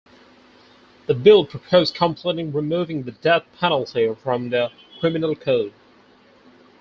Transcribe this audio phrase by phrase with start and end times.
[1.05, 5.73] The bill proposed completing removing the death penalty from the Criminal Code.